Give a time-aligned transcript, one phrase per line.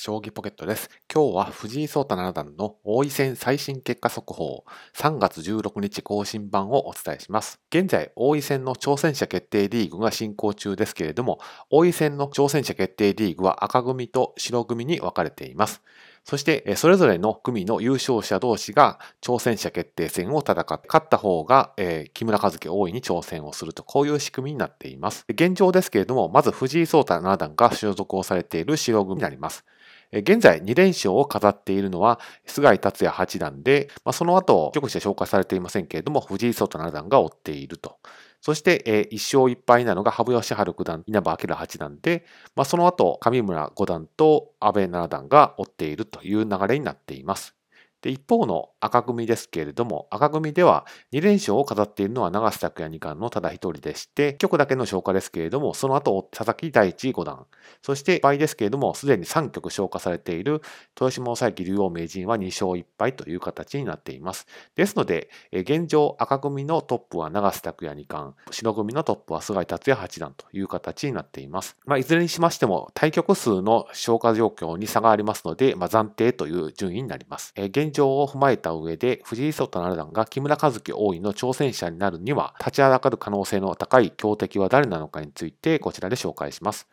[0.00, 0.88] 将棋ポケットです。
[1.12, 7.60] 今日は藤井聡太七段の王位戦最新結果速報3月16日更新版をお伝えします。
[7.68, 15.82] 現在、王位戦の挑戦者決定リーグが進行中ですけれども、王位戦の挑戦者決定リーグは赤組と白組に分かれています。
[16.24, 25.26] そして、それぞれの組の優勝者同士が挑戦者決定戦を戦って、勝った方が、えー、木村和樹王位に挑戦をすると、こういう仕組みになっています。
[25.28, 29.66] 現状ですけれども、まず藤井聡太七段が所属をされている白組になります。
[30.12, 37.98] 現在2連勝を飾っているのは菅井達也八段で、まあ、その後、局して紹介されていませんけれども、藤井聡太七段が追っていると。
[38.40, 42.24] そして、えー、1勝1敗なのが羽生善治九段、稲葉明八段で、
[42.56, 47.59] まあ、その後、上村五段と安倍七段が追っているという流れになっています。
[48.02, 57.46] で一方の赤組ですけれども、赤組では2連勝を飾っているのは長瀬拓也二冠のただ一人でして、局だけの消化ですけれども、その後、佐々木大地五段、
[57.82, 60.62] そして倍ですけれども、すでに3局消化されている
[60.98, 64.46] 豊島正幸竜王名人は2勝1敗という形になっています。
[64.76, 71.76] ですので、現状赤組のトップは長瀬拓也二冠、白組のトップは菅井達也八段という形になっています。
[71.84, 77.52] まあ、いずれにしましても、対局数の消化状況に差がありますので、まあ、暫定という順位になります。
[77.56, 86.88] 現現状を踏まえた上で、藤井聡太七段が木村和樹王位の挑戦者になるには、立ちはだかる可能性の高い強敵は誰なのかについて、こちらで紹介します。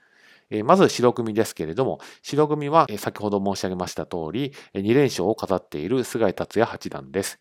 [0.63, 7.39] まず白組ですけれども、白組は先ほど申し上げました通り、2連勝を飾っている菅井達也八段です。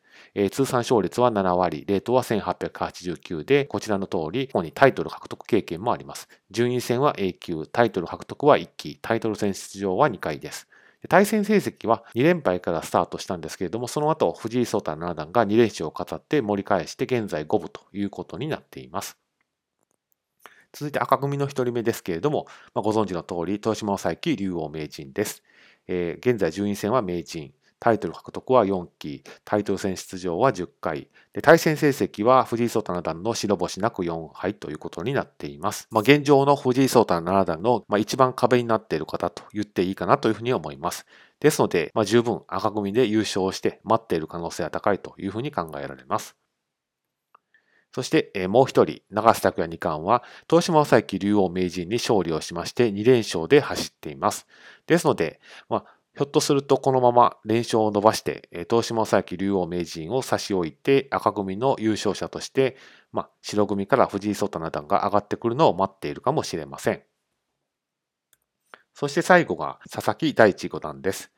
[0.50, 6.28] 通算勝率は7割、レートは1889で、こちらの通り、ここにタイトル獲得経験もあります。
[6.50, 10.66] 順位戦は A 級、タイトル獲得は1期、タイトル戦出場は2回です。
[11.08, 19.18] 対戦成績は2連敗からスタートしたんですけれども、その後、藤井聡太七段が2連勝を飾って盛り返して現在5部ということになっています。
[20.72, 25.42] 続いて赤組の1人目ですけれども、まあ、ご存知の通り、豊島将之竜王名人です。
[25.88, 27.52] えー、現在順位戦は名人。
[27.78, 35.86] タイトル獲得は4期、タイトル戦出場は10回、で対戦成績は藤井聡太七段の白星なく4敗ということになっています。
[35.90, 41.06] まあ、現状の藤井聡太七段の、まあ、一番壁になっている方と言っていいかなというふうに思います。
[41.40, 46.36] ですので、まあ、十分赤組で優勝して待っている可能性は高いというふうに考えられます。
[47.96, 54.46] そして、えもう一人、長瀬拓也二冠は、東島正幸竜王名人に勝利をしまして、2連勝で走っています。
[54.86, 55.40] ですので、
[55.70, 62.76] まあ、ひょっとするとこのまま連勝を伸ばして、東島正明竜王名人を差し置いて赤組の優勝者として、
[63.12, 67.02] まあ、白組から藤井聡太七段が上がってくるのを待っているかもしれません。
[68.98, 71.30] そして最後が佐々木大地五段です。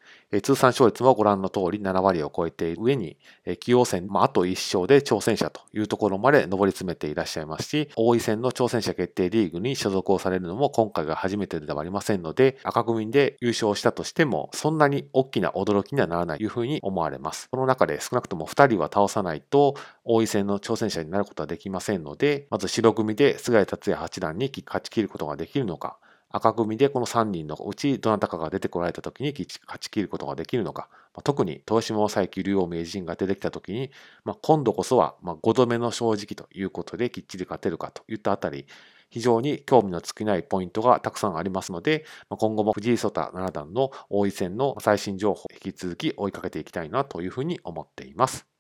[0.45, 17.49] 通算勝率もご覧の通り7割を超えている上に、棋王戦、あ、と1勝で挑戦者というところまで上り詰めていらっしゃいますし、王位戦の挑戦者決定リーグに所属をされるのも今回が初めてではありませんので、赤組で優勝したとしても、そんなに大きな驚きにはならないというふうに思われます。
[17.51, 25.99] この中で少なくとも2人は倒さないと、王位戦の挑戦者になることはできませんので、まず白組で菅井達也八段に勝ち切ることができるのか、
[26.31, 33.91] 赤組でこの3人のうちどなたかが出てこられた時に勝ち切ることができるのか、まあ、特に豊島正幸竜王名人が出てきた時に、
[34.25, 38.67] まあ、今度こそはま5度目の正直ということできっちり勝てるかといったあたり
[39.11, 48.58] 非常に興味の尽きないポイントがたくさんありますので、まあ、今後も藤井聡太七段の王位戦の最新情報引き続き追いかけていきたいなというふうに思っています。